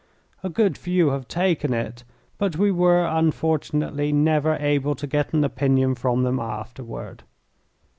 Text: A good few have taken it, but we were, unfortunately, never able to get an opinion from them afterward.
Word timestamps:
A 0.41 0.49
good 0.49 0.79
few 0.79 1.09
have 1.09 1.27
taken 1.27 1.75
it, 1.75 2.03
but 2.39 2.55
we 2.55 2.71
were, 2.71 3.05
unfortunately, 3.05 4.11
never 4.11 4.55
able 4.55 4.95
to 4.95 5.05
get 5.05 5.31
an 5.31 5.43
opinion 5.43 5.93
from 5.93 6.23
them 6.23 6.39
afterward. 6.39 7.21